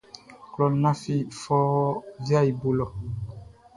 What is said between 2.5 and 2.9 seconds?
bo lɔ.